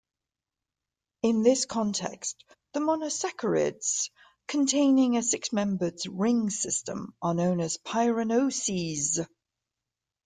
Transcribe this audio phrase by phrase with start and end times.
[1.21, 4.09] In this context, the monosaccharides
[4.47, 9.19] containing a six-membered ring system are known as pyranoses.